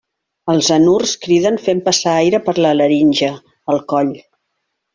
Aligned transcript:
Els 0.53 0.69
anurs 0.75 1.13
criden 1.25 1.59
fent 1.67 1.83
passar 1.89 2.15
aire 2.23 2.39
per 2.49 2.57
la 2.67 2.73
laringe, 2.81 3.29
al 3.75 3.85
coll. 3.95 4.13